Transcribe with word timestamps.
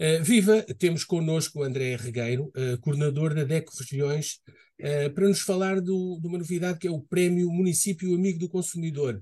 Uh, 0.00 0.22
viva, 0.24 0.62
temos 0.78 1.04
connosco 1.04 1.60
o 1.60 1.62
André 1.62 1.96
Regueiro, 1.96 2.44
uh, 2.56 2.80
coordenador 2.80 3.34
da 3.34 3.44
DECO 3.44 3.72
Regiões, 3.78 4.40
uh, 4.80 5.12
para 5.14 5.28
nos 5.28 5.42
falar 5.42 5.82
do, 5.82 6.18
de 6.18 6.26
uma 6.26 6.38
novidade 6.38 6.78
que 6.78 6.88
é 6.88 6.90
o 6.90 7.02
Prémio 7.02 7.50
Município 7.50 8.14
Amigo 8.14 8.38
do 8.38 8.48
Consumidor. 8.48 9.20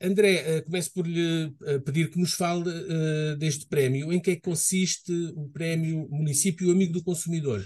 André, 0.00 0.62
começo 0.62 0.94
por 0.94 1.04
lhe 1.04 1.52
pedir 1.84 2.08
que 2.08 2.20
nos 2.20 2.34
fale 2.34 2.62
deste 3.36 3.66
prémio. 3.66 4.12
Em 4.12 4.20
que 4.20 4.30
é 4.30 4.36
que 4.36 4.42
consiste 4.42 5.12
o 5.34 5.48
Prémio 5.48 6.06
Município 6.08 6.70
Amigo 6.70 6.92
do 6.92 7.02
Consumidor? 7.02 7.60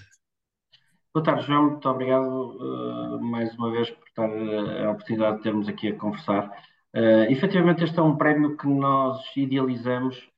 Boa 1.13 1.23
tarde, 1.23 1.47
João. 1.47 1.73
Muito 1.73 1.87
obrigado 1.87 3.21
mais 3.21 3.55
uma 3.59 3.71
vez 3.71 3.91
por 3.91 4.09
estar 4.09 4.31
a 4.31 4.93
oportunidade 4.93 5.37
de 5.37 5.43
termos 5.43 5.69
aqui 5.69 5.89
a 5.89 5.99
conversar. 5.99 6.51
Uh, 6.95 7.31
efetivamente, 7.31 7.85
este 7.85 7.99
é 7.99 8.03
um 8.03 8.17
prémio 8.17 8.57
que 8.57 8.67
nós 8.67 9.21
idealizamos 9.37 10.17
eh, 10.17 10.32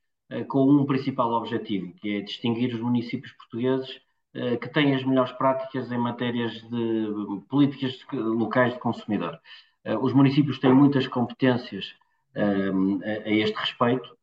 com 0.47 0.69
um 0.69 0.85
principal 0.85 1.31
objetivo, 1.33 1.93
que 2.01 2.17
é 2.17 2.21
distinguir 2.21 2.73
os 2.73 2.81
municípios 2.81 3.31
portugueses 3.33 4.01
eh, 4.33 4.57
que 4.57 4.67
têm 4.67 4.93
as 4.93 5.03
melhores 5.03 5.31
práticas 5.33 5.91
em 5.91 5.97
matérias 5.97 6.51
de 6.69 7.41
políticas 7.49 7.97
locais 8.11 8.73
de 8.73 8.79
consumidor. 8.79 9.39
Eh, 9.83 9.97
os 9.97 10.13
municípios 10.13 10.59
têm 10.59 10.73
muitas 10.73 11.07
competências 11.07 11.95
a 12.35 13.29
este 13.29 13.55
respeito. 13.57 14.13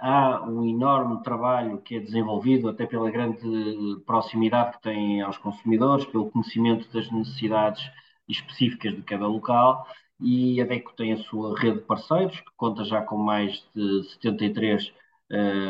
Há 0.00 0.42
um 0.46 0.62
enorme 0.68 1.22
trabalho 1.22 1.78
que 1.78 1.96
é 1.96 2.00
desenvolvido, 2.00 2.68
até 2.68 2.84
pela 2.84 3.10
grande 3.10 3.40
proximidade 4.04 4.76
que 4.76 4.82
têm 4.82 5.22
aos 5.22 5.38
consumidores, 5.38 6.04
pelo 6.04 6.30
conhecimento 6.30 6.86
das 6.92 7.10
necessidades 7.10 7.82
específicas 8.28 8.94
de 8.94 9.00
cada 9.02 9.26
local, 9.26 9.86
e 10.20 10.60
a 10.60 10.66
DECO 10.66 10.92
tem 10.94 11.14
a 11.14 11.18
sua 11.18 11.58
rede 11.58 11.78
de 11.78 11.84
parceiros, 11.84 12.38
que 12.40 12.50
conta 12.58 12.84
já 12.84 13.00
com 13.00 13.16
mais 13.16 13.64
de 13.74 14.02
73 14.20 14.92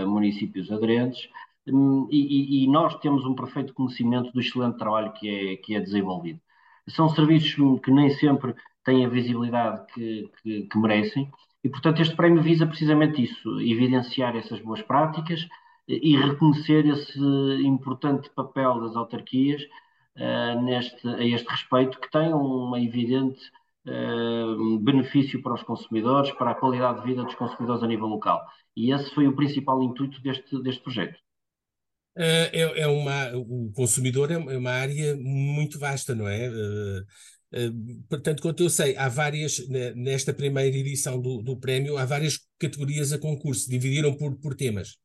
municípios 0.06 0.70
aderentes, 0.70 1.28
um, 1.69 2.06
e, 2.10 2.65
e, 2.65 2.69
nós 2.69 2.96
temos 3.01 3.24
um 3.24 3.34
perfeito 3.34 3.74
conhecimento 3.74 4.32
do 4.32 4.40
excelente 4.40 4.79
trabalho 4.79 5.13
que 5.13 5.29
é, 5.29 5.57
que 5.57 5.74
é 5.74 5.80
desenvolvido. 5.80 6.40
São 6.88 7.09
serviços 7.09 7.80
que 7.80 7.90
nem 7.90 8.10
sempre 8.10 8.54
têm 8.85 9.04
a 9.04 9.09
visibilidade 9.09 9.85
que, 9.93 10.30
que, 10.43 10.63
que 10.63 10.79
merecem, 10.79 11.29
e 11.65 11.68
portanto 11.68 12.01
este 12.01 12.15
prémio 12.15 12.40
visa 12.43 12.66
precisamente 12.66 13.23
isso, 13.24 13.60
evidenciar 13.60 14.37
essas 14.37 14.60
boas 14.60 14.80
práticas 14.82 15.48
e 15.88 16.16
reconhecer 16.16 16.87
esse 16.87 17.18
importante 17.65 18.30
papel 18.30 18.80
das 18.80 18.96
autarquias 18.96 19.63
uh, 20.16 20.60
neste, 20.63 21.09
a 21.09 21.24
este 21.24 21.48
respeito, 21.48 22.01
que 22.01 22.10
tem 22.10 22.32
uma 22.32 22.80
evidente 22.80 23.41
uh, 23.87 24.79
benefício 24.80 25.40
para 25.42 25.54
os 25.54 25.62
consumidores, 25.62 26.30
para 26.32 26.51
a 26.51 26.54
qualidade 26.54 27.01
de 27.01 27.06
vida 27.06 27.24
dos 27.24 27.34
consumidores 27.34 27.82
a 27.82 27.87
nível 27.87 28.06
local. 28.06 28.45
E 28.76 28.92
esse 28.92 29.15
foi 29.15 29.26
o 29.26 29.37
principal 29.37 29.82
intuito 29.82 30.20
deste, 30.23 30.62
deste 30.62 30.82
projeto. 30.82 31.16
Uh, 32.16 32.48
é, 32.52 32.80
é, 32.80 32.87
uma, 32.87 33.37
o 33.37 33.70
consumidor 33.74 34.30
é 34.30 34.38
uma 34.38 34.70
área 34.70 35.16
muito 35.16 35.79
vasta, 35.79 36.14
não 36.14 36.26
é? 36.26 36.48
Uh, 36.48 38.04
portanto, 38.09 38.42
quanto 38.42 38.62
eu 38.62 38.70
sei, 38.70 38.96
há 38.96 39.09
várias, 39.09 39.66
nesta 39.95 40.32
primeira 40.34 40.76
edição 40.76 41.20
do, 41.20 41.42
do 41.42 41.57
prémio, 41.57 41.96
há 41.96 42.04
várias 42.04 42.40
categorias 42.59 43.12
a 43.12 43.18
concurso, 43.18 43.70
dividiram 43.70 44.14
por, 44.16 44.37
por 44.37 44.54
temas. 44.54 44.98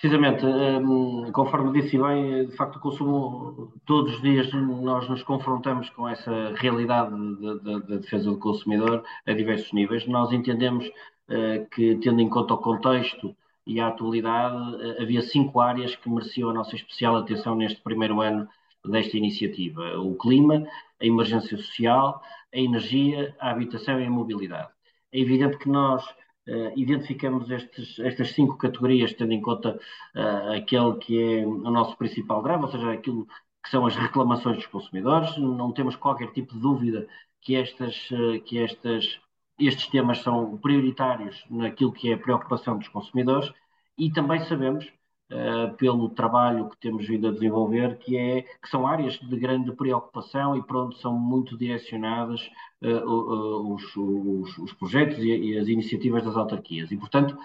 Precisamente, 0.00 0.44
um, 0.44 1.30
conforme 1.32 1.80
disse 1.80 1.96
bem, 1.96 2.46
de 2.46 2.56
facto 2.56 2.76
o 2.76 2.80
consumo, 2.80 3.72
todos 3.86 4.16
os 4.16 4.22
dias 4.22 4.52
nós 4.52 5.08
nos 5.08 5.22
confrontamos 5.22 5.88
com 5.90 6.08
essa 6.08 6.52
realidade 6.56 7.14
da 7.62 7.78
defesa 7.96 8.30
do 8.30 8.38
consumidor 8.38 9.02
a 9.24 9.32
diversos 9.32 9.72
níveis. 9.72 10.06
Nós 10.06 10.32
entendemos 10.32 10.86
uh, 10.86 11.64
que, 11.70 11.96
tendo 11.96 12.20
em 12.20 12.28
conta 12.28 12.54
o 12.54 12.58
contexto 12.58 13.34
e 13.66 13.80
a 13.80 13.88
atualidade, 13.88 14.56
uh, 14.56 15.02
havia 15.02 15.22
cinco 15.22 15.60
áreas 15.60 15.96
que 15.96 16.10
mereciam 16.10 16.50
a 16.50 16.54
nossa 16.54 16.74
especial 16.74 17.16
atenção 17.16 17.54
neste 17.54 17.80
primeiro 17.80 18.20
ano 18.20 18.48
desta 18.84 19.16
iniciativa: 19.16 19.98
o 19.98 20.16
clima, 20.16 20.66
a 21.00 21.06
emergência 21.06 21.56
social, 21.56 22.20
a 22.52 22.58
energia, 22.58 23.34
a 23.40 23.50
habitação 23.50 24.00
e 24.00 24.04
a 24.04 24.10
mobilidade. 24.10 24.68
É 25.12 25.20
evidente 25.20 25.56
que 25.56 25.68
nós 25.68 26.04
Uh, 26.46 26.72
identificamos 26.76 27.50
estes, 27.50 27.98
estas 28.00 28.32
cinco 28.32 28.58
categorias, 28.58 29.14
tendo 29.14 29.32
em 29.32 29.40
conta 29.40 29.80
uh, 30.14 30.52
aquele 30.52 30.96
que 30.98 31.18
é 31.18 31.46
o 31.46 31.70
nosso 31.70 31.96
principal 31.96 32.42
drive, 32.42 32.62
ou 32.62 32.70
seja, 32.70 32.92
aquilo 32.92 33.26
que 33.62 33.70
são 33.70 33.86
as 33.86 33.96
reclamações 33.96 34.56
dos 34.56 34.66
consumidores. 34.66 35.36
Não 35.38 35.72
temos 35.72 35.96
qualquer 35.96 36.32
tipo 36.32 36.52
de 36.52 36.60
dúvida 36.60 37.06
que, 37.40 37.56
estas, 37.56 38.10
uh, 38.10 38.40
que 38.44 38.58
estas, 38.58 39.18
estes 39.58 39.86
temas 39.88 40.18
são 40.18 40.58
prioritários 40.58 41.44
naquilo 41.50 41.92
que 41.92 42.10
é 42.10 42.14
a 42.14 42.18
preocupação 42.18 42.78
dos 42.78 42.88
consumidores 42.88 43.50
e 43.96 44.10
também 44.10 44.40
sabemos 44.40 44.92
uh, 45.34 45.74
pelo 45.76 46.08
trabalho 46.10 46.68
que 46.68 46.76
temos 46.78 47.06
vindo 47.06 47.28
a 47.28 47.32
desenvolver, 47.32 47.98
que, 47.98 48.16
é, 48.16 48.42
que 48.42 48.68
são 48.68 48.86
áreas 48.86 49.18
de 49.18 49.36
grande 49.36 49.72
preocupação 49.72 50.56
e 50.56 50.62
para 50.62 50.78
onde 50.78 50.98
são 51.00 51.18
muito 51.18 51.56
direcionadas 51.58 52.40
uh, 52.82 53.74
os, 53.74 53.96
os, 53.96 54.58
os, 54.58 54.72
projetos 54.74 55.18
e, 55.18 55.28
e, 55.28 55.58
as 55.58 55.66
iniciativas 55.68 56.24
das 56.24 56.36
autarquias. 56.36 56.90
E, 56.92 56.96
portanto, 56.96 57.36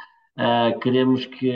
queremos 0.81 1.25
que 1.25 1.51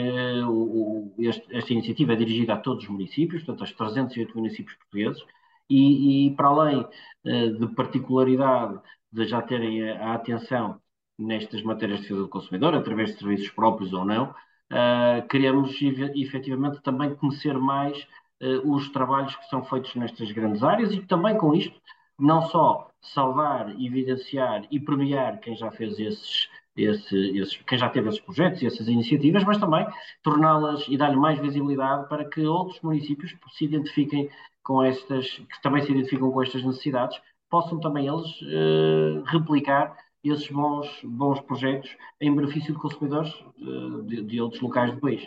o, 0.46 1.10
este, 1.18 1.46
esta 1.56 1.72
iniciativa 1.72 2.12
é 2.12 2.16
dirigida 2.16 2.52
a 2.52 2.58
todos 2.58 2.84
os 2.84 2.90
municípios, 2.90 3.42
portanto, 3.42 3.62
aos 3.62 3.72
308 3.72 4.36
municípios 4.36 4.76
portugueses, 4.76 5.22
e, 5.70 6.26
e 6.26 6.36
para 6.36 6.48
além 6.48 6.86
de 7.24 7.66
particularidade 7.68 8.78
de 9.10 9.24
já 9.24 9.40
terem 9.40 9.88
a, 9.88 10.10
a 10.10 10.14
atenção 10.16 10.78
nestas 11.18 11.62
matérias 11.62 12.00
de 12.00 12.02
defesa 12.02 12.22
do 12.22 12.28
consumidor, 12.28 12.74
através 12.74 13.12
de 13.12 13.18
serviços 13.18 13.50
próprios 13.50 13.94
ou 13.94 14.04
não, 14.04 14.34
uh, 14.72 15.26
queremos 15.28 15.76
efetivamente 16.14 16.80
também 16.82 17.14
conhecer 17.14 17.58
mais 17.58 18.06
uh, 18.42 18.74
os 18.74 18.88
trabalhos 18.90 19.34
que 19.36 19.48
são 19.48 19.64
feitos 19.64 19.94
nestas 19.94 20.30
grandes 20.32 20.62
áreas 20.62 20.92
e 20.92 21.00
também 21.00 21.36
com 21.36 21.54
isto 21.54 21.78
não 22.18 22.42
só 22.42 22.90
salvar, 23.00 23.70
evidenciar 23.80 24.66
e 24.70 24.80
premiar 24.80 25.38
quem 25.40 25.56
já 25.56 25.70
fez 25.70 25.98
esses, 25.98 26.48
esse, 26.76 27.16
esses, 27.38 27.56
quem 27.66 27.78
já 27.78 27.88
teve 27.88 28.08
esses 28.08 28.20
projetos 28.20 28.62
e 28.62 28.66
essas 28.66 28.88
iniciativas, 28.88 29.44
mas 29.44 29.58
também 29.58 29.86
torná-las 30.22 30.86
e 30.88 30.96
dar-lhe 30.96 31.16
mais 31.16 31.38
visibilidade 31.38 32.08
para 32.08 32.24
que 32.24 32.46
outros 32.46 32.80
municípios 32.82 33.34
se 33.52 33.64
identifiquem 33.64 34.30
com 34.62 34.82
estas, 34.82 35.28
que 35.28 35.62
também 35.62 35.82
se 35.82 35.92
identificam 35.92 36.30
com 36.30 36.42
estas 36.42 36.64
necessidades, 36.64 37.20
possam 37.50 37.78
também 37.78 38.06
eles 38.06 38.26
uh, 38.42 39.22
replicar 39.26 39.96
esses 40.30 40.48
bons, 40.48 40.88
bons 41.04 41.40
projetos 41.40 41.90
em 42.20 42.34
benefício 42.34 42.72
de 42.72 42.80
consumidores 42.80 43.32
eh, 43.32 44.06
de, 44.06 44.22
de 44.22 44.40
outros 44.40 44.62
locais 44.62 44.94
do 44.94 45.00
país. 45.00 45.22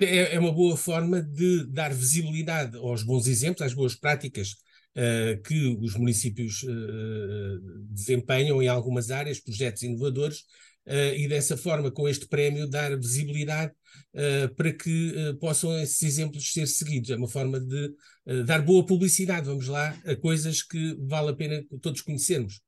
É, 0.00 0.34
é 0.34 0.38
uma 0.38 0.52
boa 0.52 0.76
forma 0.76 1.20
de 1.22 1.66
dar 1.66 1.92
visibilidade 1.92 2.76
aos 2.78 3.02
bons 3.02 3.26
exemplos, 3.26 3.62
às 3.62 3.74
boas 3.74 3.94
práticas 3.94 4.56
uh, 4.96 5.42
que 5.42 5.76
os 5.80 5.94
municípios 5.94 6.62
uh, 6.62 7.60
desempenham 7.90 8.62
em 8.62 8.68
algumas 8.68 9.10
áreas, 9.10 9.40
projetos 9.40 9.82
inovadores, 9.82 10.38
uh, 10.86 11.14
e 11.16 11.28
dessa 11.28 11.56
forma, 11.56 11.90
com 11.90 12.08
este 12.08 12.26
prémio, 12.26 12.68
dar 12.68 12.96
visibilidade 12.96 13.72
para 14.56 14.72
que 14.72 15.36
possam 15.40 15.76
esses 15.80 16.02
exemplos 16.02 16.52
ser 16.52 16.66
seguidos. 16.66 17.10
É 17.10 17.16
uma 17.16 17.28
forma 17.28 17.60
de 17.60 17.94
dar 18.44 18.60
boa 18.60 18.84
publicidade, 18.84 19.46
vamos 19.46 19.68
lá, 19.68 19.96
a 20.04 20.16
coisas 20.16 20.64
que 20.64 20.96
vale 21.00 21.30
a 21.30 21.32
pena 21.32 21.64
todos 21.80 22.00
conhecermos. 22.00 22.60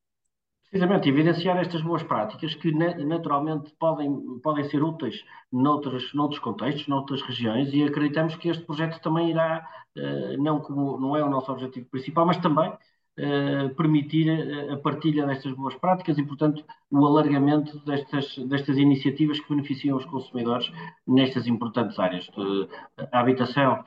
Precisamente, 0.76 1.08
evidenciar 1.08 1.56
estas 1.56 1.80
boas 1.80 2.02
práticas 2.02 2.54
que 2.54 2.70
naturalmente 2.70 3.72
podem, 3.78 4.38
podem 4.42 4.62
ser 4.64 4.82
úteis 4.82 5.24
noutros, 5.50 6.12
noutros 6.12 6.38
contextos, 6.38 6.86
noutras 6.86 7.22
regiões, 7.22 7.72
e 7.72 7.82
acreditamos 7.82 8.36
que 8.36 8.50
este 8.50 8.62
projeto 8.62 9.00
também 9.00 9.30
irá, 9.30 9.66
eh, 9.96 10.36
não 10.36 10.60
como 10.60 11.00
não 11.00 11.16
é 11.16 11.24
o 11.24 11.30
nosso 11.30 11.50
objetivo 11.50 11.86
principal, 11.88 12.26
mas 12.26 12.36
também 12.36 12.70
eh, 13.16 13.68
permitir 13.70 14.26
a 14.70 14.76
partilha 14.76 15.24
destas 15.24 15.54
boas 15.54 15.74
práticas 15.76 16.18
e, 16.18 16.22
portanto, 16.22 16.62
o 16.90 17.06
alargamento 17.06 17.78
destas, 17.86 18.36
destas 18.46 18.76
iniciativas 18.76 19.40
que 19.40 19.48
beneficiam 19.48 19.96
os 19.96 20.04
consumidores 20.04 20.70
nestas 21.06 21.46
importantes 21.46 21.98
áreas. 21.98 22.28
Eh, 22.36 23.08
a 23.12 23.20
habitação, 23.20 23.82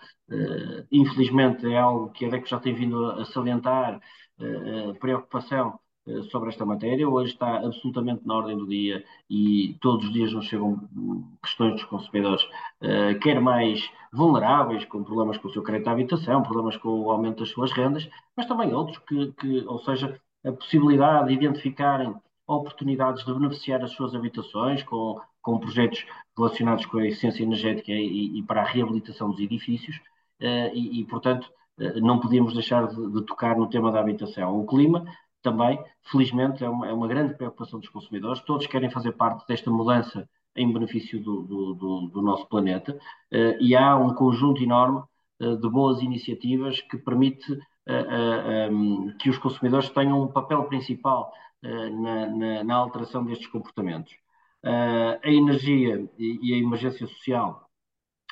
infelizmente, 0.92 1.72
é 1.72 1.78
algo 1.78 2.10
que 2.10 2.26
a 2.26 2.30
DECO 2.30 2.48
já 2.48 2.60
tem 2.60 2.74
vindo 2.74 3.12
a 3.12 3.26
salientar, 3.26 4.02
a 4.40 4.94
preocupação 5.00 5.68
eh, 5.70 5.89
sobre 6.32 6.50
esta 6.50 6.66
matéria. 6.66 7.08
Hoje 7.08 7.34
está 7.34 7.58
absolutamente 7.58 8.26
na 8.26 8.36
ordem 8.36 8.58
do 8.58 8.68
dia 8.68 9.04
e 9.30 9.78
todos 9.82 10.06
os 10.06 10.14
dias 10.14 10.34
nos 10.34 10.46
chegam 10.46 10.80
questões 11.42 11.74
dos 11.74 11.84
consumidores, 11.86 12.44
uh, 12.44 13.18
quer 13.22 13.40
mais 13.40 13.90
vulneráveis, 14.12 14.86
com 14.86 15.04
problemas 15.04 15.38
com 15.38 15.48
o 15.48 15.52
seu 15.52 15.62
crédito 15.62 15.88
à 15.88 15.92
habitação, 15.92 16.42
problemas 16.42 16.78
com 16.78 16.90
o 16.90 17.12
aumento 17.12 17.40
das 17.40 17.50
suas 17.50 17.72
rendas, 17.72 18.10
mas 18.36 18.48
também 18.48 18.74
outros 18.74 18.98
que, 19.00 19.32
que 19.34 19.64
ou 19.68 19.80
seja, 19.80 20.20
a 20.46 20.52
possibilidade 20.52 21.28
de 21.28 21.34
identificarem 21.34 22.14
oportunidades 22.48 23.24
de 23.24 23.34
beneficiar 23.34 23.84
as 23.84 23.92
suas 23.92 24.16
habitações 24.16 24.82
com, 24.84 25.22
com 25.42 25.60
projetos 25.60 26.06
relacionados 26.36 26.86
com 26.88 26.98
a 26.98 27.06
eficiência 27.06 27.44
energética 27.44 27.92
e, 27.92 28.40
e 28.40 28.44
para 28.44 28.62
a 28.62 28.66
reabilitação 28.66 29.30
dos 29.30 29.40
edifícios, 29.40 29.98
uh, 30.42 30.74
e, 30.74 31.02
e, 31.02 31.06
portanto, 31.06 31.52
não 32.02 32.20
podíamos 32.20 32.54
deixar 32.54 32.88
de, 32.88 33.12
de, 33.12 33.22
tocar 33.22 33.56
no 33.58 33.70
tema 33.70 33.90
da 33.90 34.02
habitação. 34.02 34.60
O 34.60 34.66
clima 34.66 35.06
também, 35.42 35.84
felizmente, 36.12 36.64
é 36.64 36.70
uma, 36.70 36.88
é 36.88 36.94
uma 36.94 37.08
grande 37.08 37.36
preocupação 37.36 37.80
dos 37.80 37.90
consumidores. 37.90 38.42
Todos 38.42 38.68
querem 38.68 38.90
fazer 38.90 39.14
parte 39.14 39.48
desta 39.48 39.72
mudança 39.72 40.28
em 40.56 40.72
benefício 40.72 41.22
do, 41.22 41.44
do, 41.44 41.74
do, 41.74 42.08
do 42.08 42.22
nosso 42.22 42.46
planeta, 42.48 43.00
e 43.60 43.76
há 43.76 43.96
um 43.96 44.14
conjunto 44.14 44.62
enorme 44.62 45.04
de 45.40 45.70
boas 45.70 46.02
iniciativas 46.02 46.82
que 46.82 46.98
permite 46.98 47.58
um, 48.72 49.16
que 49.20 49.30
os 49.30 49.38
consumidores 49.38 49.90
tenham 49.90 50.22
um 50.22 50.28
papel 50.28 50.64
principal 50.66 51.32
na, 51.62 52.26
na, 52.28 52.64
na, 52.64 52.76
alteração 52.76 53.24
destes 53.24 53.48
comportamentos. 53.48 54.14
a 54.64 55.30
energia 55.30 56.10
e, 56.18 56.40
e 56.42 56.54
a 56.54 56.58
emergência 56.58 57.08
social 57.08 57.70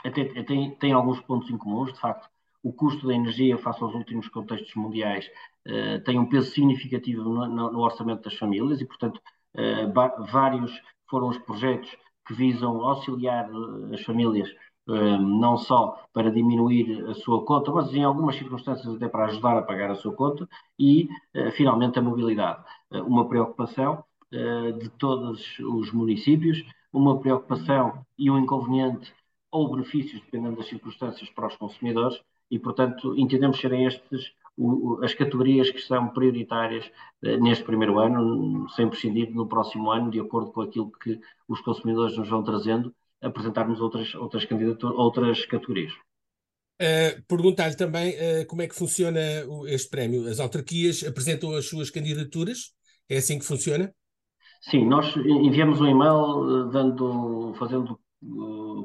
até, 0.05 0.25
tem, 0.43 0.71
tem 0.75 0.93
alguns 0.93 1.19
pontos 1.21 1.49
em 1.49 1.57
comuns, 1.57 1.93
de 1.93 1.99
facto, 1.99 2.29
o 2.63 2.73
custo 2.73 3.07
da 3.07 3.13
energia 3.13 3.57
face 3.57 3.83
aos 3.83 3.93
últimos 3.93 4.27
contextos 4.27 4.73
mundiais 4.75 5.29
uh, 5.67 6.03
tem 6.03 6.19
um 6.19 6.27
peso 6.27 6.51
significativo 6.51 7.23
no, 7.23 7.71
no, 7.71 7.79
orçamento 7.79 8.23
das 8.23 8.35
famílias 8.35 8.81
e, 8.81 8.85
portanto, 8.85 9.21
uh, 9.55 10.25
vários 10.25 10.71
foram 11.09 11.29
os 11.29 11.37
projetos 11.37 11.95
que 12.27 12.33
visam 12.33 12.81
auxiliar 12.81 13.49
uh, 13.49 13.93
as 13.93 14.01
famílias 14.01 14.49
não 15.19 15.57
só 15.57 16.01
para 16.13 16.31
diminuir 16.31 17.05
a 17.09 17.13
sua 17.13 17.43
conta, 17.43 17.69
mas 17.73 17.93
em 17.93 18.05
algumas 18.05 18.37
circunstâncias 18.37 18.95
até 18.95 19.09
para 19.09 19.25
ajudar 19.25 19.57
a 19.57 19.61
pagar 19.61 19.91
a 19.91 19.95
sua 19.95 20.13
conta 20.13 20.47
e, 20.79 21.09
finalmente, 21.57 21.99
a 21.99 22.01
mobilidade. 22.01 22.63
uma 23.05 23.27
preocupação 23.27 24.01
de 24.31 24.87
todos 24.91 25.59
os 25.59 25.91
municípios, 25.91 26.63
uma 26.93 27.19
preocupação 27.19 28.05
e 28.17 28.31
um 28.31 28.39
inconveniente 28.39 29.13
ou 29.51 29.69
benefícios, 29.69 30.21
dependendo 30.21 30.55
das 30.55 30.69
circunstâncias, 30.69 31.29
para 31.31 31.47
os 31.47 31.57
consumidores, 31.57 32.17
e, 32.49 32.59
portanto, 32.59 33.17
entendemos 33.17 33.59
serem 33.59 33.85
estes 33.85 34.33
as 35.03 35.13
categorias 35.13 35.69
que 35.69 35.79
são 35.79 36.09
prioritárias 36.09 36.89
eh, 37.23 37.37
neste 37.37 37.63
primeiro 37.63 37.99
ano, 37.99 38.67
sem 38.69 38.89
prescindir 38.89 39.29
no 39.31 39.47
próximo 39.47 39.91
ano, 39.91 40.09
de 40.09 40.19
acordo 40.19 40.51
com 40.51 40.61
aquilo 40.61 40.91
que 40.91 41.19
os 41.47 41.61
consumidores 41.61 42.17
nos 42.17 42.27
vão 42.27 42.43
trazendo, 42.43 42.93
apresentarmos 43.21 43.79
outras, 43.79 44.15
outras 44.15 44.45
candidaturas, 44.45 44.97
outras 44.97 45.45
categorias. 45.45 45.93
Uh, 46.81 47.21
Perguntar-lhe 47.27 47.75
também 47.75 48.13
uh, 48.13 48.47
como 48.47 48.61
é 48.61 48.67
que 48.67 48.75
funciona 48.75 49.19
este 49.67 49.89
prémio. 49.89 50.27
As 50.27 50.39
autarquias 50.39 51.03
apresentam 51.03 51.55
as 51.55 51.67
suas 51.67 51.89
candidaturas? 51.89 52.73
É 53.09 53.17
assim 53.17 53.37
que 53.39 53.45
funciona? 53.45 53.93
Sim, 54.61 54.87
nós 54.87 55.15
enviamos 55.15 55.79
um 55.79 55.87
e-mail 55.87 56.69
dando, 56.71 57.53
fazendo 57.57 57.99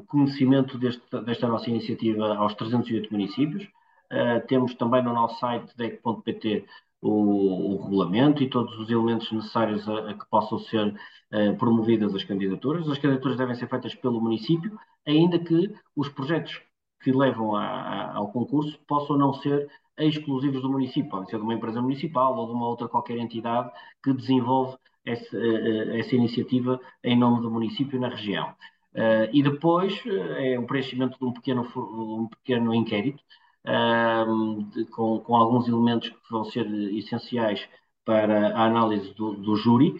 conhecimento 0.07 0.77
deste, 0.77 1.01
desta 1.25 1.47
nossa 1.47 1.69
iniciativa 1.69 2.35
aos 2.35 2.53
308 2.55 3.11
municípios. 3.11 3.63
Uh, 4.11 4.45
temos 4.47 4.73
também 4.75 5.03
no 5.03 5.13
nosso 5.13 5.39
site 5.39 5.75
dec.pt 5.75 6.65
o, 7.01 7.75
o, 7.75 7.83
regulamento 7.83 8.43
e 8.43 8.49
todos 8.49 8.77
os 8.79 8.89
elementos 8.89 9.31
necessários 9.31 9.87
a, 9.89 10.11
a 10.11 10.13
que 10.13 10.25
possam 10.29 10.59
ser 10.59 10.87
uh, 10.87 11.57
promovidas 11.57 12.13
as 12.13 12.23
candidaturas. 12.23 12.87
As 12.87 12.97
candidaturas 12.97 13.37
devem 13.37 13.55
ser 13.55 13.67
feitas 13.67 13.95
pelo 13.95 14.21
município, 14.21 14.77
ainda 15.05 15.39
que 15.39 15.73
os 15.95 16.09
projetos 16.09 16.61
que 17.01 17.11
levam 17.11 17.55
a, 17.55 17.65
a, 17.65 18.15
ao 18.15 18.31
concurso 18.31 18.79
possam 18.87 19.17
não 19.17 19.33
ser 19.33 19.69
exclusivos 19.97 20.61
do 20.61 20.69
município, 20.69 21.09
podem 21.09 21.29
ser 21.29 21.37
de 21.37 21.43
uma 21.43 21.53
empresa 21.53 21.81
municipal 21.81 22.35
ou 22.35 22.47
de 22.47 22.53
uma 22.53 22.67
outra 22.67 22.87
qualquer 22.87 23.17
entidade 23.17 23.71
que 24.03 24.13
desenvolve 24.13 24.77
essa, 25.05 25.37
eh, 25.37 25.99
essa 25.99 26.15
iniciativa 26.15 26.79
em 27.03 27.17
nome 27.17 27.41
do 27.41 27.51
município 27.51 27.99
na 27.99 28.09
região. 28.09 28.55
Uh, 28.95 29.25
e 29.33 29.41
depois 29.41 29.93
uh, 30.05 30.33
é 30.37 30.59
o 30.59 30.67
preenchimento 30.67 31.17
de 31.17 31.25
um 31.25 31.33
pequeno, 31.33 31.67
um 31.75 32.27
pequeno 32.27 32.75
inquérito 32.75 33.23
uh, 33.65 34.63
de, 34.71 34.85
com, 34.85 35.19
com, 35.19 35.35
alguns 35.35 35.67
elementos 35.67 36.09
que 36.09 36.31
vão 36.31 36.45
ser 36.45 36.67
essenciais 36.95 37.67
para 38.05 38.55
a 38.55 38.65
análise 38.65 39.11
do, 39.15 39.33
do 39.33 39.55
júri 39.55 39.95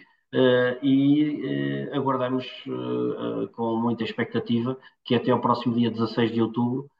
e 0.82 1.88
aguardamos 1.92 2.44
com 3.52 3.76
muita 3.76 4.02
expectativa 4.02 4.76
que 5.04 5.14
até 5.14 5.32
o 5.32 5.40
próximo 5.40 5.76
dia 5.76 5.90
16 5.90 6.32
de 6.32 6.42
outubro 6.42 6.90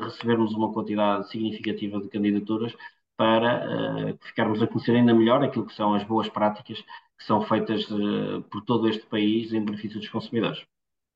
recebermos 0.00 0.54
uma 0.54 0.72
quantidade 0.72 1.28
significativa 1.28 2.00
de 2.00 2.08
candidaturas 2.08 2.72
para 3.16 4.16
ficarmos 4.20 4.62
a 4.62 4.68
conhecer 4.68 4.92
ainda 4.92 5.12
melhor 5.12 5.42
aquilo 5.42 5.66
que 5.66 5.74
são 5.74 5.92
as 5.92 6.04
boas 6.04 6.28
práticas 6.28 6.80
que 7.18 7.24
são 7.24 7.42
feitas 7.42 7.84
por 8.48 8.62
todo 8.64 8.88
este 8.88 9.04
país 9.06 9.52
em 9.52 9.64
benefício 9.64 9.98
dos 9.98 10.08
consumidores. 10.08 10.64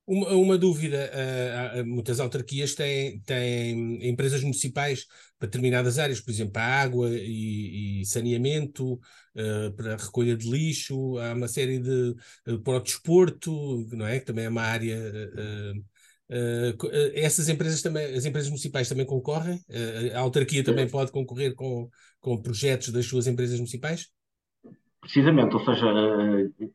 Uma, 0.09 0.31
uma 0.31 0.57
dúvida: 0.57 1.11
uh, 1.13 1.85
muitas 1.85 2.19
autarquias 2.19 2.73
têm, 2.73 3.19
têm 3.19 4.09
empresas 4.09 4.41
municipais 4.41 5.05
para 5.37 5.45
determinadas 5.45 5.99
áreas, 5.99 6.19
por 6.19 6.31
exemplo, 6.31 6.53
para 6.53 6.81
água 6.81 7.09
e, 7.11 8.01
e 8.01 8.05
saneamento, 8.07 8.93
uh, 8.93 9.71
para 9.77 9.97
recolha 9.97 10.35
de 10.35 10.49
lixo, 10.49 11.19
há 11.19 11.33
uma 11.33 11.47
série 11.47 11.77
de. 11.77 12.15
Uh, 12.47 12.59
para 12.63 12.77
o 12.77 12.79
desporto, 12.79 13.87
não 13.91 14.07
é? 14.07 14.19
Que 14.19 14.25
também 14.25 14.45
é 14.45 14.49
uma 14.49 14.63
área. 14.63 14.97
essas 17.13 17.47
empresas 17.47 17.83
também, 17.83 18.05
as 18.15 18.25
empresas 18.25 18.49
municipais 18.49 18.89
também 18.89 19.05
concorrem? 19.05 19.63
a 20.15 20.19
autarquia 20.19 20.63
também 20.63 20.89
pode 20.89 21.11
concorrer 21.11 21.53
com, 21.53 21.87
com 22.19 22.41
projetos 22.41 22.89
das 22.89 23.05
suas 23.05 23.27
empresas 23.27 23.57
municipais? 23.57 24.07
Precisamente, 25.01 25.55
ou 25.55 25.63
seja, 25.63 25.85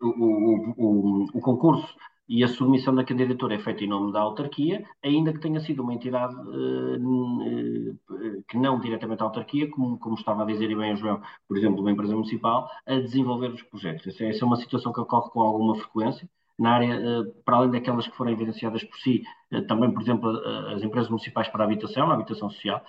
o, 0.00 0.06
o, 0.06 0.74
o, 0.76 1.24
o 1.34 1.40
concurso 1.40 1.92
e 2.28 2.42
a 2.42 2.48
submissão 2.48 2.94
da 2.94 3.04
candidatura 3.04 3.54
é 3.54 3.58
feita 3.58 3.84
em 3.84 3.88
nome 3.88 4.10
da 4.12 4.20
autarquia, 4.20 4.82
ainda 5.02 5.32
que 5.32 5.40
tenha 5.40 5.60
sido 5.60 5.82
uma 5.82 5.92
entidade 5.92 6.34
uh, 6.34 7.98
que 8.48 8.56
não 8.56 8.80
diretamente 8.80 9.22
a 9.22 9.26
autarquia, 9.26 9.70
como, 9.70 9.98
como, 9.98 10.14
estava 10.14 10.42
a 10.42 10.46
dizer 10.46 10.70
e 10.70 10.74
bem 10.74 10.94
o 10.94 10.96
João, 10.96 11.20
por 11.46 11.56
exemplo, 11.58 11.80
uma 11.80 11.90
empresa 11.90 12.14
municipal, 12.14 12.70
a 12.86 12.94
desenvolver 12.94 13.48
os 13.48 13.62
projetos. 13.62 14.06
Essa, 14.06 14.24
essa 14.24 14.44
é 14.44 14.46
uma 14.46 14.56
situação 14.56 14.92
que 14.92 15.00
ocorre 15.00 15.30
com 15.30 15.40
alguma 15.42 15.76
frequência. 15.76 16.28
Na 16.58 16.72
área, 16.72 16.96
uh, 16.98 17.34
para 17.44 17.56
além 17.56 17.70
daquelas 17.72 18.06
que 18.06 18.16
foram 18.16 18.30
evidenciadas 18.30 18.82
por 18.84 18.96
si, 18.98 19.22
uh, 19.52 19.66
também, 19.66 19.92
por 19.92 20.00
exemplo, 20.00 20.30
as 20.74 20.82
empresas 20.82 21.10
municipais 21.10 21.48
para 21.48 21.64
a 21.64 21.66
habitação, 21.66 22.10
a 22.10 22.14
habitação 22.14 22.48
social, 22.48 22.82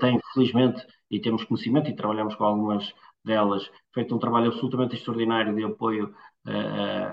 têm, 0.00 0.18
felizmente, 0.32 0.86
e 1.10 1.20
temos 1.20 1.44
conhecimento, 1.44 1.90
e 1.90 1.96
trabalhamos 1.96 2.34
com 2.36 2.44
algumas 2.44 2.94
delas, 3.24 3.70
feito 3.92 4.14
um 4.14 4.18
trabalho 4.18 4.48
absolutamente 4.48 4.94
extraordinário 4.96 5.54
de 5.54 5.64
apoio 5.64 6.14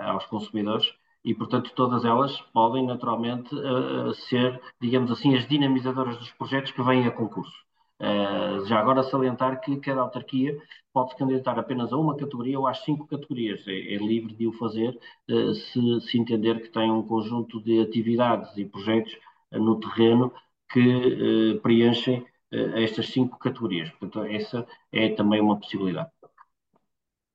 aos 0.05 0.25
consumidores 0.27 0.93
e, 1.23 1.33
portanto, 1.33 1.71
todas 1.75 2.03
elas 2.03 2.39
podem 2.53 2.85
naturalmente 2.85 3.55
uh, 3.55 4.13
ser, 4.13 4.61
digamos 4.81 5.09
assim, 5.11 5.35
as 5.35 5.47
dinamizadoras 5.47 6.17
dos 6.17 6.31
projetos 6.31 6.71
que 6.71 6.83
vêm 6.83 7.07
a 7.07 7.11
concurso. 7.11 7.63
Uh, 7.99 8.65
já 8.65 8.79
agora 8.79 9.03
salientar 9.03 9.61
que 9.61 9.77
cada 9.77 10.01
autarquia 10.01 10.57
pode 10.91 11.11
se 11.11 11.17
candidatar 11.17 11.57
apenas 11.57 11.93
a 11.93 11.97
uma 11.97 12.17
categoria 12.17 12.59
ou 12.59 12.67
às 12.67 12.83
cinco 12.83 13.07
categorias. 13.07 13.65
É, 13.67 13.93
é 13.93 13.97
livre 13.97 14.33
de 14.35 14.47
o 14.47 14.53
fazer 14.53 14.99
uh, 15.29 15.53
se, 15.53 16.01
se, 16.01 16.17
entender 16.17 16.61
que 16.61 16.69
tem 16.69 16.91
um 16.91 17.03
conjunto 17.03 17.61
de 17.61 17.81
atividades 17.81 18.57
e 18.57 18.65
projetos 18.65 19.17
no 19.51 19.79
terreno 19.79 20.33
que 20.71 21.59
preenchem 21.61 22.25
estas 22.51 23.07
cinco 23.09 23.37
categorias. 23.37 23.91
Portanto, 23.91 24.25
essa 24.25 24.65
é 24.91 25.09
também 25.09 25.39
uma 25.39 25.59
possibilidade 25.59 26.09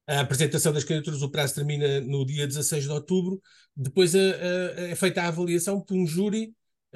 a 0.08 0.20
apresentação 0.20 0.72
das 0.72 0.84
candidaturas, 0.84 1.22
o 1.22 1.30
prazo 1.30 1.54
termina 1.54 2.00
no 2.00 2.24
dia 2.24 2.46
16 2.46 2.84
de 2.84 2.90
outubro, 2.90 3.40
depois 3.76 4.14
a, 4.14 4.18
a, 4.18 4.80
é 4.90 4.96
feita 4.96 5.22
a 5.22 5.28
avaliação 5.28 5.80
por 5.80 5.96
um 5.96 6.06
júri 6.06 6.52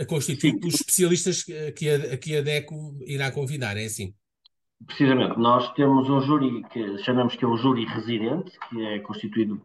constituído 0.08 0.58
pelos 0.58 0.76
especialistas 0.76 1.42
que 1.42 1.88
a, 1.90 2.16
que 2.16 2.36
a 2.36 2.40
DECO 2.40 2.96
irá 3.06 3.30
convidar, 3.30 3.76
é 3.76 3.84
assim? 3.84 4.14
Precisamente, 4.86 5.38
nós 5.38 5.72
temos 5.74 6.08
um 6.08 6.20
júri 6.22 6.62
que 6.72 6.98
chamamos 6.98 7.36
que 7.36 7.44
é 7.44 7.48
o 7.48 7.56
júri 7.56 7.84
residente, 7.84 8.52
que 8.68 8.82
é 8.82 8.98
constituído, 9.00 9.62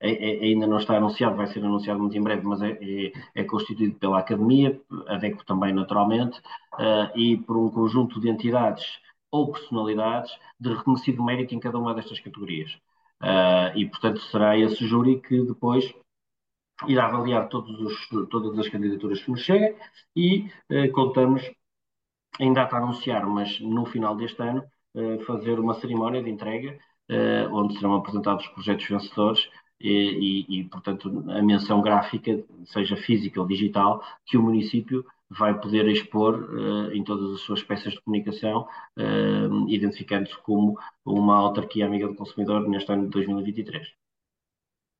é, 0.00 0.10
é, 0.10 0.44
ainda 0.44 0.66
não 0.66 0.78
está 0.78 0.96
anunciado, 0.96 1.36
vai 1.36 1.46
ser 1.48 1.58
anunciado 1.64 2.00
muito 2.00 2.16
em 2.16 2.22
breve, 2.22 2.42
mas 2.46 2.62
é, 2.62 2.78
é, 2.80 3.12
é 3.34 3.44
constituído 3.44 3.96
pela 3.96 4.20
Academia, 4.20 4.80
a 5.08 5.16
DECO 5.16 5.44
também 5.44 5.74
naturalmente, 5.74 6.38
uh, 6.74 7.18
e 7.18 7.36
por 7.36 7.56
um 7.56 7.70
conjunto 7.70 8.20
de 8.20 8.30
entidades 8.30 8.86
ou 9.30 9.52
personalidades 9.52 10.30
de 10.58 10.72
reconhecido 10.74 11.24
mérito 11.24 11.54
em 11.54 11.60
cada 11.60 11.78
uma 11.78 11.94
destas 11.94 12.20
categorias. 12.20 12.72
Uh, 13.22 13.76
e, 13.76 13.86
portanto, 13.86 14.20
será 14.30 14.58
esse 14.58 14.86
júri 14.86 15.20
que 15.20 15.42
depois 15.42 15.92
irá 16.88 17.06
avaliar 17.06 17.48
os, 17.52 18.08
todas 18.30 18.58
as 18.58 18.68
candidaturas 18.68 19.22
que 19.22 19.30
nos 19.30 19.40
cheguem 19.40 19.76
e 20.16 20.50
uh, 20.70 20.90
contamos, 20.92 21.42
em 22.38 22.52
data 22.52 22.76
a 22.76 22.78
anunciar, 22.78 23.26
mas 23.26 23.60
no 23.60 23.84
final 23.84 24.16
deste 24.16 24.42
ano, 24.42 24.64
uh, 24.94 25.20
fazer 25.24 25.60
uma 25.60 25.74
cerimónia 25.74 26.22
de 26.22 26.30
entrega 26.30 26.78
onde 27.50 27.74
serão 27.74 27.96
apresentados 27.96 28.44
os 28.44 28.52
projetos 28.52 28.86
vencedores 28.86 29.50
e, 29.80 30.46
e, 30.48 30.60
e, 30.60 30.64
portanto, 30.68 31.24
a 31.28 31.42
menção 31.42 31.82
gráfica, 31.82 32.40
seja 32.66 32.96
física 32.96 33.40
ou 33.40 33.48
digital, 33.48 34.00
que 34.24 34.36
o 34.36 34.42
município 34.44 35.04
vai 35.30 35.58
poder 35.60 35.86
expor 35.88 36.34
uh, 36.34 36.92
em 36.92 37.04
todas 37.04 37.34
as 37.34 37.40
suas 37.42 37.62
peças 37.62 37.92
de 37.92 38.00
comunicação, 38.02 38.66
uh, 38.98 39.68
identificando-se 39.68 40.36
como 40.42 40.76
uma 41.04 41.36
autarquia 41.36 41.86
amiga 41.86 42.08
do 42.08 42.16
consumidor 42.16 42.68
neste 42.68 42.90
ano 42.90 43.04
de 43.04 43.10
2023. 43.10 43.86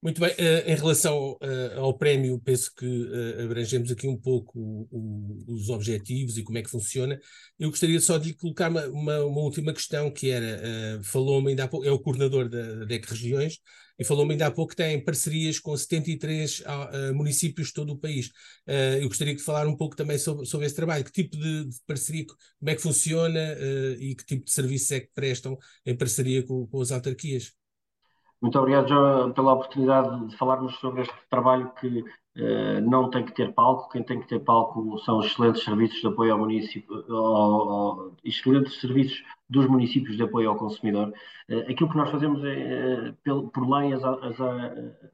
Muito 0.03 0.19
bem, 0.19 0.35
em 0.65 0.75
relação 0.77 1.37
ao 1.77 1.93
prémio, 1.93 2.41
penso 2.43 2.75
que 2.75 3.07
abrangemos 3.45 3.93
aqui 3.93 4.09
um 4.09 4.17
pouco 4.17 4.89
os 5.47 5.69
objetivos 5.69 6.39
e 6.39 6.43
como 6.43 6.57
é 6.57 6.63
que 6.63 6.71
funciona. 6.71 7.21
Eu 7.59 7.69
gostaria 7.69 8.01
só 8.01 8.17
de 8.17 8.29
lhe 8.29 8.35
colocar 8.35 8.71
uma, 8.71 8.87
uma, 8.87 9.25
uma 9.27 9.41
última 9.43 9.75
questão, 9.75 10.11
que 10.11 10.31
era, 10.31 11.03
falou-me 11.03 11.51
ainda 11.51 11.65
há 11.65 11.69
pouco, 11.69 11.85
é 11.87 11.91
o 11.91 11.99
coordenador 11.99 12.49
da, 12.49 12.87
DEC 12.87 13.11
Regiões, 13.11 13.59
e 14.01 14.05
falou-me 14.05 14.33
ainda 14.33 14.47
há 14.47 14.51
pouco 14.51 14.71
que 14.71 14.77
tem 14.77 15.05
parcerias 15.05 15.61
com 15.61 15.77
73 15.77 16.65
municípios 17.15 17.69
de 17.69 17.75
todo 17.75 17.93
o 17.93 17.99
país. 17.99 18.31
eu 19.01 19.07
gostaria 19.07 19.35
de 19.35 19.43
falar 19.43 19.67
um 19.69 19.77
pouco 19.77 19.95
também 19.95 20.17
sobre, 20.19 20.47
sobre 20.47 20.67
esse 20.67 20.75
trabalho, 20.75 21.05
que 21.05 21.13
tipo 21.13 21.37
de, 21.37 21.67
de 21.67 21.77
parceria, 21.87 22.25
como 22.27 22.71
é 22.71 22.75
que 22.75 22.83
funciona 22.83 23.57
e 24.01 24.15
que 24.15 24.25
tipo 24.25 24.45
de 24.47 24.53
serviços 24.53 24.91
é 24.93 25.01
que 25.01 25.11
prestam 25.15 25.59
em 25.85 25.95
parceria 25.95 26.43
com, 26.43 26.67
com 26.67 26.81
as 26.81 26.91
autarquias. 26.91 27.53
Muito 28.41 28.59
obrigado, 28.59 29.35
pela 29.35 29.53
oportunidade 29.53 30.29
de 30.29 30.37
falarmos 30.37 30.75
sobre 30.77 31.03
este 31.03 31.15
trabalho 31.29 31.71
que 31.79 32.05
eh, 32.37 32.81
não 32.81 33.11
tem 33.11 33.25
que 33.25 33.35
ter 33.35 33.53
palco. 33.53 33.91
Quem 33.91 34.03
tem 34.03 34.21
que 34.21 34.27
ter 34.29 34.41
palco 34.41 34.99
são 35.01 35.19
os 35.19 35.27
excelentes 35.27 35.63
serviços 35.63 36.01
de 36.01 36.07
apoio 36.07 36.33
ao 36.33 36.39
município, 36.39 37.05
ao, 37.11 37.71
ao, 37.71 38.17
excelentes 38.25 38.81
serviços 38.81 39.23
dos 39.49 39.67
municípios 39.67 40.17
de 40.17 40.23
apoio 40.23 40.49
ao 40.49 40.57
consumidor. 40.57 41.13
Eh, 41.49 41.71
aquilo 41.71 41.91
que 41.91 41.97
nós 41.97 42.11
fazemos 42.11 42.43
é, 42.45 43.09
eh, 43.09 43.15
por 43.53 43.69
lei, 43.69 43.93
as, 43.93 44.03
as, 44.05 44.37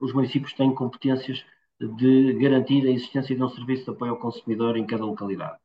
os 0.01 0.13
municípios 0.13 0.53
têm 0.53 0.75
competências 0.75 1.45
de 1.81 2.33
garantir 2.35 2.87
a 2.87 2.91
existência 2.91 3.35
de 3.35 3.43
um 3.43 3.49
serviço 3.49 3.85
de 3.85 3.91
apoio 3.91 4.13
ao 4.13 4.19
consumidor 4.19 4.77
em 4.77 4.87
cada 4.87 5.05
localidade. 5.05 5.59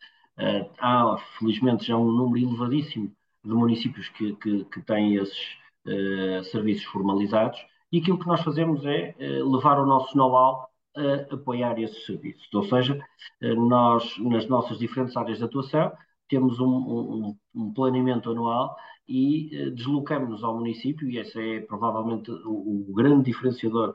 há, 0.79 1.17
felizmente, 1.39 1.85
já 1.85 1.95
um 1.97 2.11
número 2.11 2.45
elevadíssimo 2.47 3.11
de 3.43 3.53
municípios 3.53 4.09
que, 4.09 4.33
que, 4.35 4.65
que 4.65 4.81
têm 4.81 5.15
esses 5.15 5.60
uh, 5.85 6.43
serviços 6.45 6.85
formalizados, 6.85 7.59
e 7.91 7.99
aquilo 7.99 8.19
que 8.19 8.27
nós 8.27 8.41
fazemos 8.41 8.85
é 8.85 9.15
uh, 9.19 9.51
levar 9.51 9.79
o 9.79 9.85
nosso 9.85 10.15
know-how 10.17 10.67
a 10.95 11.33
apoiar 11.33 11.79
esses 11.79 12.05
serviços. 12.05 12.47
Ou 12.53 12.63
seja, 12.63 12.99
uh, 13.41 13.55
nós, 13.55 14.17
nas 14.19 14.47
nossas 14.47 14.77
diferentes 14.77 15.15
áreas 15.15 15.37
de 15.37 15.43
atuação, 15.43 15.91
temos 16.29 16.59
um, 16.59 16.65
um, 16.65 17.37
um 17.55 17.73
planeamento 17.73 18.31
anual 18.31 18.75
e 19.07 19.71
deslocamos-nos 19.75 20.43
ao 20.43 20.55
município, 20.55 21.09
e 21.09 21.17
esse 21.17 21.37
é 21.37 21.59
provavelmente 21.61 22.31
o, 22.31 22.87
o 22.89 22.93
grande 22.93 23.25
diferenciador 23.25 23.93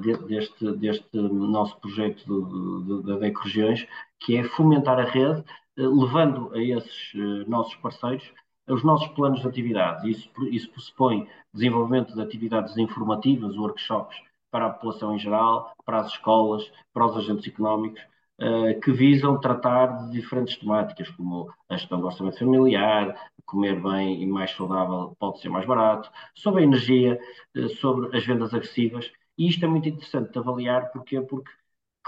de, 0.00 0.16
deste, 0.28 0.72
deste 0.76 1.18
nosso 1.18 1.80
projeto 1.80 3.02
da 3.02 3.16
DEC 3.16 3.36
Regiões, 3.38 3.88
que 4.20 4.36
é 4.36 4.44
fomentar 4.44 5.00
a 5.00 5.04
rede, 5.04 5.42
levando 5.76 6.54
a 6.54 6.62
esses 6.62 7.12
nossos 7.48 7.74
parceiros 7.76 8.32
os 8.68 8.84
nossos 8.84 9.08
planos 9.08 9.40
de 9.40 9.48
atividades. 9.48 10.04
Isso, 10.04 10.30
isso 10.50 10.70
pressupõe 10.70 11.26
desenvolvimento 11.52 12.14
de 12.14 12.20
atividades 12.20 12.76
informativas, 12.76 13.56
workshops 13.56 14.16
para 14.50 14.66
a 14.66 14.70
população 14.70 15.14
em 15.14 15.18
geral, 15.18 15.72
para 15.84 16.00
as 16.00 16.08
escolas, 16.08 16.70
para 16.92 17.06
os 17.06 17.16
agentes 17.16 17.46
económicos, 17.46 18.00
uh, 18.40 18.80
que 18.80 18.92
visam 18.92 19.38
tratar 19.38 19.86
de 20.06 20.12
diferentes 20.12 20.56
temáticas, 20.56 21.10
como 21.10 21.52
a 21.68 21.76
gestão 21.76 22.00
do 22.00 22.06
orçamento 22.06 22.38
familiar, 22.38 23.14
comer 23.44 23.80
bem 23.80 24.22
e 24.22 24.26
mais 24.26 24.50
saudável 24.50 25.16
pode 25.18 25.40
ser 25.40 25.48
mais 25.48 25.66
barato, 25.66 26.10
sobre 26.34 26.62
a 26.62 26.64
energia, 26.64 27.20
uh, 27.56 27.68
sobre 27.68 28.16
as 28.16 28.24
vendas 28.24 28.54
agressivas. 28.54 29.10
E 29.36 29.48
isto 29.48 29.64
é 29.64 29.68
muito 29.68 29.88
interessante 29.88 30.32
de 30.32 30.38
avaliar, 30.38 30.90
porque, 30.90 31.20
porque 31.20 31.50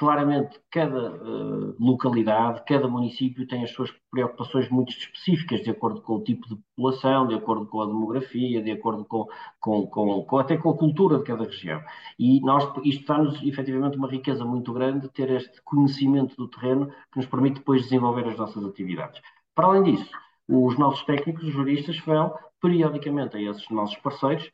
claramente 0.01 0.59
cada 0.71 1.13
uh, 1.13 1.77
localidade, 1.79 2.65
cada 2.67 2.89
município 2.89 3.47
tem 3.47 3.63
as 3.63 3.71
suas 3.71 3.91
preocupações 4.11 4.67
muito 4.71 4.95
específicas, 4.95 5.63
de 5.63 5.69
acordo 5.69 6.01
com 6.01 6.15
o 6.15 6.25
tipo 6.25 6.49
de 6.49 6.57
população, 6.57 7.27
de 7.27 7.35
acordo 7.35 7.67
com 7.67 7.83
a 7.83 7.87
demografia, 7.87 8.63
de 8.63 8.71
acordo 8.71 9.05
com, 9.05 9.29
com, 9.61 9.87
com, 9.89 10.25
com 10.25 10.39
até 10.39 10.57
com 10.57 10.71
a 10.71 10.77
cultura 10.79 11.19
de 11.19 11.25
cada 11.25 11.45
região. 11.45 11.83
E 12.19 12.41
nós, 12.41 12.67
isto 12.83 13.07
dá-nos 13.07 13.43
efetivamente 13.43 13.99
uma 13.99 14.09
riqueza 14.09 14.43
muito 14.43 14.73
grande 14.73 15.07
ter 15.11 15.31
este 15.33 15.61
conhecimento 15.61 16.35
do 16.35 16.49
terreno 16.49 16.87
que 17.13 17.19
nos 17.19 17.27
permite 17.27 17.57
depois 17.57 17.83
desenvolver 17.83 18.27
as 18.27 18.39
nossas 18.39 18.65
atividades. 18.65 19.21
Para 19.55 19.67
além 19.67 19.83
disso, 19.83 20.11
os 20.49 20.79
nossos 20.79 21.05
técnicos, 21.05 21.45
os 21.45 21.53
juristas, 21.53 21.99
vão 22.07 22.35
periodicamente 22.59 23.37
a 23.37 23.43
esses 23.43 23.69
nossos 23.69 23.99
parceiros 23.99 24.51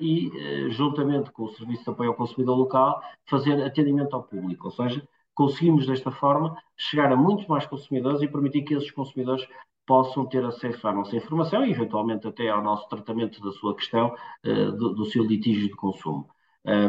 e, 0.00 0.28
uh, 0.28 0.70
juntamente 0.70 1.30
com 1.30 1.44
o 1.44 1.50
Serviço 1.52 1.84
de 1.84 1.90
Apoio 1.90 2.10
ao 2.10 2.16
Consumidor 2.16 2.56
Local, 2.56 3.02
fazer 3.26 3.62
atendimento 3.62 4.14
ao 4.14 4.22
público. 4.22 4.66
Ou 4.66 4.70
seja, 4.72 5.06
conseguimos 5.34 5.86
desta 5.86 6.10
forma 6.10 6.56
chegar 6.76 7.12
a 7.12 7.16
muitos 7.16 7.46
mais 7.46 7.66
consumidores 7.66 8.22
e 8.22 8.28
permitir 8.28 8.62
que 8.62 8.74
esses 8.74 8.90
consumidores 8.90 9.46
possam 9.86 10.26
ter 10.26 10.44
acesso 10.44 10.86
à 10.86 10.92
nossa 10.92 11.16
informação 11.16 11.64
e, 11.64 11.70
eventualmente, 11.70 12.26
até 12.26 12.48
ao 12.48 12.62
nosso 12.62 12.88
tratamento 12.88 13.40
da 13.42 13.52
sua 13.52 13.74
questão, 13.74 14.14
uh, 14.46 14.72
do, 14.72 14.94
do, 14.94 15.04
seu 15.06 15.24
litígio 15.24 15.68
de 15.68 15.74
consumo. 15.74 16.28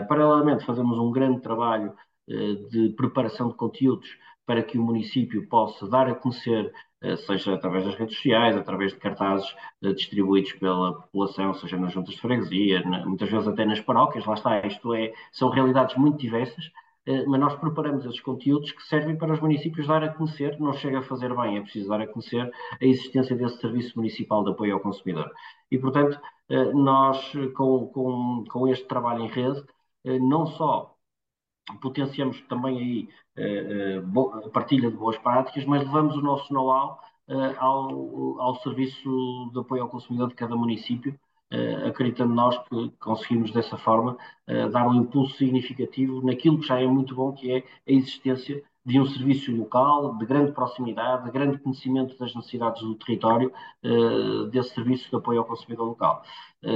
paralelamente, 0.08 0.66
fazemos 0.66 0.98
um 1.00 1.12
grande 1.12 1.42
trabalho 1.42 1.94
de 2.70 2.94
preparação 2.96 3.50
de 3.50 3.56
conteúdos 3.56 4.08
para 4.46 4.64
que 4.64 4.78
o 4.78 4.84
município 4.84 5.48
possa 5.48 5.88
dar 5.88 6.08
a 6.08 6.16
conhecer 6.16 6.66
eh, 6.66 6.74
seja 7.26 7.54
através 7.54 7.86
das 7.86 7.96
redes 7.96 8.16
sociais, 8.16 8.56
através 8.56 8.94
de 8.94 9.00
cartazes 9.00 9.54
eh, 9.82 9.94
distribuídos 9.94 10.54
pela 10.54 10.94
população, 10.94 11.54
seja 11.54 11.78
nas 11.78 11.92
juntas 11.92 12.16
de 12.16 12.22
freguesia, 12.22 12.82
muitas 13.06 13.30
vezes 13.30 13.48
até 13.48 13.66
nas 13.66 13.82
paróquias, 13.82 14.26
lá 14.26 14.34
está, 14.36 14.66
isto 14.66 14.94
é, 14.94 15.14
são 15.32 15.50
realidades 15.50 15.96
muito 15.98 16.18
diversas, 16.18 16.72
eh, 17.06 17.26
mas 17.26 17.40
nós 17.40 17.56
preparamos 17.56 18.06
esses 18.06 18.22
conteúdos 18.22 18.72
que 18.72 18.82
servem 18.84 19.18
para 19.18 19.34
os 19.34 19.42
municípios 19.42 19.88
dar 19.88 20.04
a 20.04 20.14
conhecer, 20.14 20.58
não 20.60 20.74
chega 20.74 21.00
a 21.00 21.04
fazer 21.04 21.36
bem, 21.36 21.58
é 21.58 21.62
preciso 21.62 21.90
dar 21.90 22.02
a 22.02 22.08
conhecer 22.08 22.50
a 22.82 22.86
existência 22.86 23.36
desse 23.36 23.60
Serviço 23.60 23.98
Municipal 23.98 24.44
de 24.44 24.52
Apoio 24.52 24.76
ao 24.76 24.80
Consumidor. 24.80 25.30
E, 25.70 25.78
portanto, 25.78 26.20
nós, 26.74 27.32
com, 27.56 27.88
com, 27.88 28.44
com 28.50 28.68
este 28.68 28.86
trabalho 28.88 29.24
em 29.24 29.28
rede, 29.28 29.64
não 30.06 30.46
só 30.46 30.93
potenciamos 31.82 32.42
também 32.42 32.78
aí 32.78 33.10
uh, 34.06 34.46
a 34.46 34.50
partilha 34.50 34.92
de 34.92 34.98
boas 34.98 35.18
práticas, 35.18 35.66
mas 35.66 35.84
levamos 35.84 36.16
o 36.16 36.22
nosso 36.22 36.54
know-how 36.54 37.00
uh, 37.28 37.60
ao, 37.60 38.42
ao 38.42 38.56
serviço 38.56 39.50
de 39.54 39.60
apoio 39.60 39.84
ao 39.84 39.90
consumidor 39.90 40.30
de 40.30 40.36
cada 40.36 40.56
município, 40.56 41.18
acreditando 41.88 42.34
nós 42.34 42.58
que 42.68 42.90
conseguimos 43.00 43.52
dessa 43.52 43.78
forma 43.78 44.18
dar 44.72 44.88
um 44.88 44.96
impulso 44.96 45.38
significativo 45.38 46.26
naquilo 46.26 46.60
que 46.60 46.66
já 46.66 46.82
é 46.82 46.88
muito 46.88 47.14
bom, 47.14 47.32
que 47.32 47.52
é 47.52 47.58
a 47.60 47.92
existência 47.92 48.64
de 48.84 49.00
um 49.00 49.06
serviço 49.06 49.56
local, 49.56 50.18
de 50.18 50.26
grande 50.26 50.52
proximidade, 50.52 51.26
de 51.26 51.32
grande 51.32 51.60
conhecimento 51.60 52.18
das 52.18 52.34
necessidades 52.34 52.82
do 52.82 52.96
território, 52.96 53.54
desse 54.50 54.74
serviço 54.74 55.08
de 55.12 55.16
apoio 55.16 55.42
ao 55.42 55.46
consumidor 55.46 55.90
local. 55.90 56.24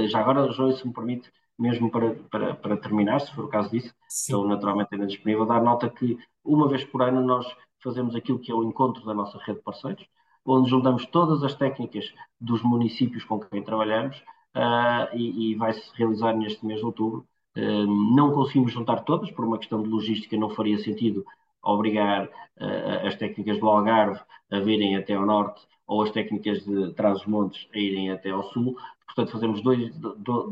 já 0.06 0.20
agora, 0.20 0.48
João, 0.52 0.70
se 0.70 0.86
me 0.86 0.94
permite, 0.94 1.28
mesmo 1.58 1.90
para, 1.90 2.14
para, 2.30 2.54
para 2.54 2.76
terminar, 2.76 3.20
se 3.20 3.34
for 3.34 3.46
o 3.46 3.48
caso 3.48 3.70
disso, 3.70 3.92
Sim. 4.08 4.32
estou 4.32 4.46
naturalmente 4.46 4.88
ainda 4.92 5.06
disponível, 5.06 5.44
dar 5.44 5.62
nota 5.62 5.88
que 5.88 6.18
uma 6.44 6.68
vez 6.68 6.84
por 6.84 7.02
ano 7.02 7.20
nós 7.20 7.46
fazemos 7.82 8.14
aquilo 8.14 8.38
que 8.38 8.50
é 8.50 8.54
o 8.54 8.64
encontro 8.64 9.04
da 9.04 9.14
nossa 9.14 9.38
rede 9.38 9.58
de 9.58 9.64
parceiros, 9.64 10.06
onde 10.44 10.70
juntamos 10.70 11.04
todas 11.06 11.42
as 11.42 11.54
técnicas 11.54 12.12
dos 12.40 12.62
municípios 12.62 13.24
com 13.24 13.40
quem 13.40 13.62
trabalhamos 13.62 14.16
uh, 14.56 15.14
e, 15.14 15.52
e 15.52 15.54
vai-se 15.56 15.90
realizar 15.94 16.32
neste 16.32 16.64
mês 16.64 16.80
de 16.80 16.86
outubro. 16.86 17.26
Uh, 17.56 18.14
não 18.14 18.32
conseguimos 18.32 18.72
juntar 18.72 19.04
todas, 19.04 19.30
por 19.30 19.44
uma 19.44 19.58
questão 19.58 19.82
de 19.82 19.88
logística 19.88 20.36
não 20.36 20.50
faria 20.50 20.78
sentido 20.78 21.24
obrigar 21.72 22.26
uh, 22.26 23.06
as 23.06 23.16
técnicas 23.16 23.58
do 23.58 23.68
Algarve 23.68 24.20
a 24.50 24.60
virem 24.60 24.96
até 24.96 25.14
ao 25.14 25.26
norte 25.26 25.60
ou 25.88 26.02
as 26.02 26.10
técnicas 26.10 26.64
de 26.64 26.92
Trás-os-Montes 26.94 27.66
a 27.74 27.78
irem 27.78 28.10
até 28.10 28.30
ao 28.30 28.42
sul. 28.44 28.76
Portanto, 29.06 29.32
fazemos 29.32 29.62
dois, 29.62 29.90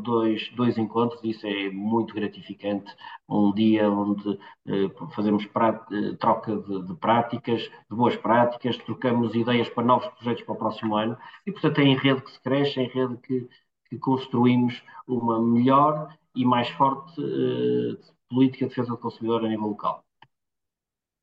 dois, 0.03 0.51
dois 0.57 0.79
encontros, 0.79 1.23
isso 1.23 1.47
é 1.47 1.71
muito 1.71 2.15
gratificante. 2.15 2.91
Um 3.29 3.53
dia 3.53 3.89
onde 3.89 4.39
eh, 4.67 4.91
fazemos 5.15 5.45
eh, 5.45 6.13
troca 6.19 6.57
de, 6.57 6.83
de, 6.87 6.95
práticas, 6.95 7.61
de 7.61 7.97
boas 7.97 8.17
práticas, 8.17 8.79
trocamos 8.79 9.35
ideias 9.35 9.69
para 9.69 9.85
novos 9.85 10.09
projetos 10.09 10.43
para 10.43 10.55
o 10.55 10.59
próximo 10.59 10.97
ano 10.97 11.17
e, 11.47 11.53
portanto, 11.53 11.79
é 11.81 11.85
em 11.85 11.97
rede 11.97 12.23
que 12.23 12.33
se 12.33 12.41
cresce, 12.41 12.81
é 12.81 12.85
em 12.85 12.89
rede 12.89 13.17
que, 13.19 13.49
que 13.91 13.99
construímos 13.99 14.83
uma 15.07 15.41
melhor 15.41 16.17
e 16.35 16.45
mais 16.45 16.69
forte 16.71 17.21
eh, 17.21 17.97
política 18.29 18.65
de 18.65 18.71
defesa 18.71 18.91
do 18.91 18.99
consumidor 18.99 19.45
a 19.45 19.49
nível 19.49 19.69
local. 19.69 20.06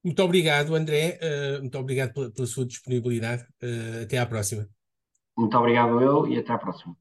Muito 0.04 0.22
obrigado, 0.22 0.76
André. 0.76 1.18
Uh, 1.22 1.62
muito 1.62 1.78
obrigado 1.78 2.14
pela, 2.14 2.32
pela 2.32 2.48
sua 2.48 2.66
disponibilidade. 2.66 3.44
Uh, 3.64 4.04
até 4.04 4.18
à 4.18 4.26
próxima. 4.26 4.68
Muito 5.38 5.58
obrigado 5.58 6.02
eu 6.02 6.28
e 6.28 6.38
até 6.38 6.52
à 6.52 6.58
próxima. 6.58 6.96